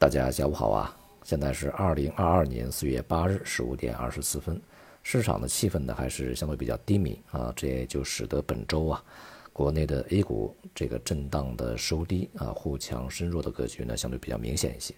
[0.00, 0.96] 大家下午好啊！
[1.24, 4.58] 现在是二零二二年四月八日十五点二十四分，
[5.02, 9.04] 市场的气氛呢还是相对比较低迷啊，这也就使得本周啊，
[9.52, 14.94] 国内的 A 股这个震荡的收低啊，互强深弱的格局呢相对比较明显一些，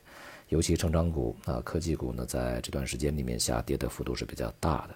[0.51, 4.95] 尤其成长股啊、科技股呢，在这段时间里面下跌的幅度是比较大的。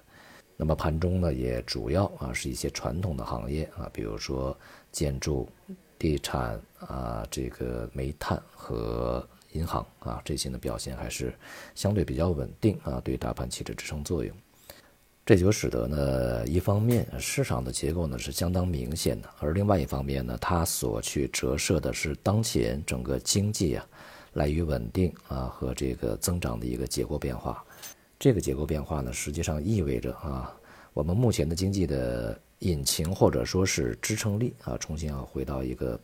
[0.57, 4.57] 那么盘中呢，也主要啊是一些传统的行业啊，比如说
[4.93, 5.49] 建筑、
[5.99, 9.29] 地产啊，这个煤炭和。
[9.57, 11.35] 银行啊，这些呢表现还是
[11.75, 14.37] 相对比较稳定啊，对大盘起着支撑作用。
[15.25, 23.85] 这就使得呢，一方面市场的结构呢是相当明显的，而另外一方面呢，它所去折射的是当前整个经济啊，
[24.35, 27.65] 来于稳定啊和这个增长的一个结构变化。
[28.21, 30.55] 这个结构变化呢，实际上意味着啊，
[30.93, 35.99] 我们目前的经济的引擎或者说是支撑力啊，重新要回到一个。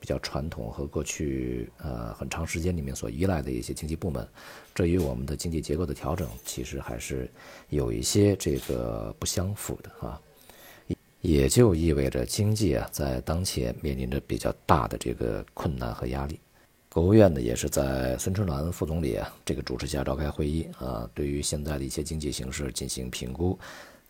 [0.00, 4.26] 比较传统和过去呃很长时间里面所依赖的一些经济部门，
[4.74, 7.30] 这与我们的经济结构的调整其实还是
[7.68, 10.20] 有一些这个不相符的啊，
[11.20, 16.38] 也就意味着经济啊在当前面临着比较大的这个困难和压力。
[16.90, 23.58] 国务院呢也是在孙春兰副总理啊这个主持下召开会议啊，对于现在的一些经济形势进行评估，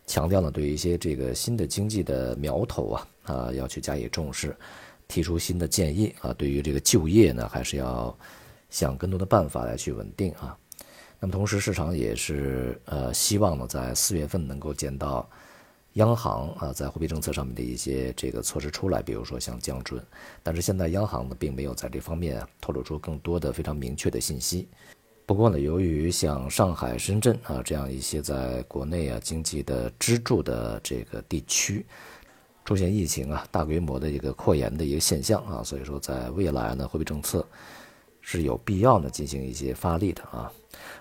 [0.05, 4.53] 强调呢对于一些这个新的经济的苗头啊啊要去加以重视。
[5.13, 8.17] 提出新的建议啊，对于这个就业呢，还是要
[8.71, 10.57] 想更多的办法来去稳定啊。
[11.19, 15.29] 那么同时，市场也是呃希望呢，在四月份能够见到
[15.93, 20.03] 央行啊在货币政策上面的一些这个措施出来，比如说像降准。
[20.41, 24.67] 但是现在央行呢，并没有在这方面透露出更多的非常明确的信息。
[25.27, 31.85] 不过呢，由于像上海、深圳啊这样一些在国内啊经济的支柱的这个地区。
[32.65, 37.45] 出现疫情啊，大规模的一个扩延的一个现象啊，所以说在未来呢，货币政策
[38.21, 40.51] 是有必要呢进行一些发力的啊。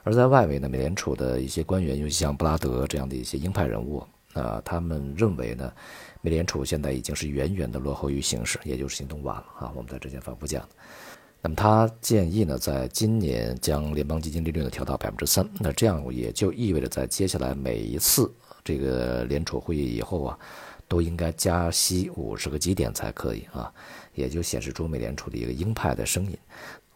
[0.03, 4.05] 而在外围呢，美联储的一些官员，尤其像布拉德这样的一些鹰派人物
[4.35, 5.73] 啊，他们认为呢，
[6.21, 9.73] 美联储现在已经是远远的落后于形势，也就是行动晚了啊。
[9.77, 10.69] 我们在之前反复讲，
[11.41, 18.29] 那么他建议呢，在今年将联邦基金利率呢调到百分之三，那这样也就意味着在接下来每一次
[18.65, 20.39] 这个联储会议以后啊。
[20.93, 23.73] 都应该加息五十个基点才可以啊，
[24.15, 26.37] 也就显示出美联储的一个鹰派的声音。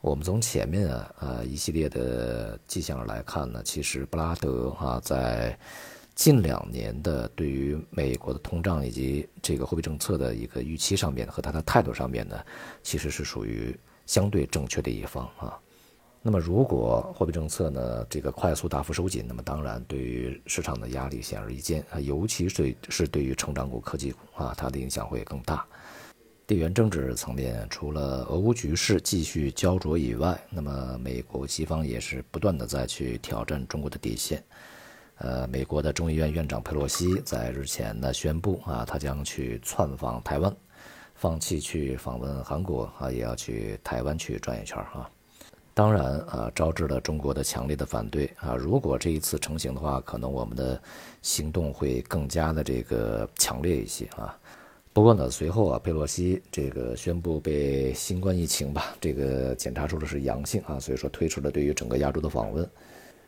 [0.03, 5.59] 我们从前面啊呃一系列的迹象来看呢，其实布拉德啊在
[6.15, 12.39] 近两年的对于美国的通胀以及这个货币政策的一个预期上面和他的态度上面呢，
[12.83, 13.75] 其实是属于
[14.05, 15.59] 相对正确的一方啊。
[16.29, 25.65] 那么，如果货币政策呢这个快速大幅收紧，那么当然对于市场的压力显而易见啊，尤其是是对于成长股、科技股啊，它的影响会更大。
[26.45, 34.43] 地缘政治层面，除了俄乌局势继续焦灼以外，那么美国西方也是不断的在去挑战中国的底线。
[35.19, 40.53] 呃，美国的众议院院长佩洛西在日前呢宣布啊，他将去窜访台湾，
[41.15, 45.09] 放弃去访问韩国啊，也要去台湾去转一圈啊。
[45.77, 48.57] 当然啊，招致了中国的强烈的反对啊！
[48.57, 50.81] 如果这一次成型的话，可能我们的
[51.21, 54.35] 行动会更加的这个强烈一些啊。
[54.95, 62.67] 不过呢，随后啊，佩洛西这个宣布被新冠疫情吧， 这个检查出的是阳性啊，所以说推迟了对于整个亚洲的访问。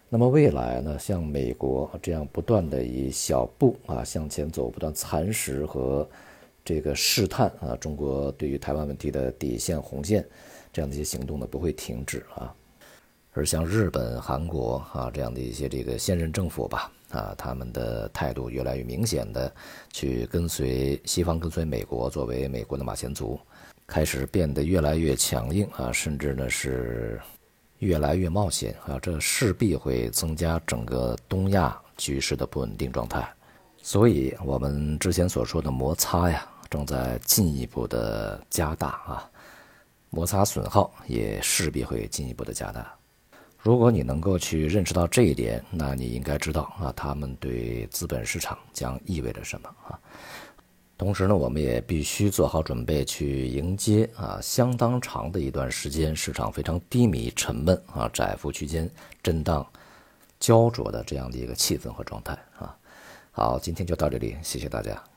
[0.09, 6.09] 那么未来呢，像美国这样不断的以小步啊向前走，不断蚕食和
[6.69, 10.23] 这个试探啊，中国对于台湾问题的底线红线。
[10.71, 12.55] 这样的一些行动呢不会停止啊，
[13.33, 19.51] 而像日本、韩国啊这样的一些这个现任政府吧啊，他们的态度越来越明显的
[19.91, 23.41] 去跟随西方、跟随美国作为美国的马前卒，
[23.87, 27.19] 开始变得越来越强硬啊，甚至呢是
[27.79, 33.27] 越来越冒险啊，这势必会增加整个东亚局势的不稳定状态，
[33.79, 39.31] 所以我们之前所说的摩擦呀，正在进一步的加大啊。
[40.11, 42.95] 摩擦损耗也势必会进一步的加大。
[43.59, 49.99] 如果你能够去认识到这一点，那你应该知道啊，他们对资本市场将意味着什么啊。
[50.97, 58.91] 同时呢，我们也必须做好准备去迎接啊相当长的一段时间市场非常低迷、沉闷啊窄幅区间
[59.23, 59.65] 震荡、
[60.41, 62.75] 焦灼的这样的一个气氛和状态啊。
[63.31, 65.07] 好，今天就到这里，谢谢大家。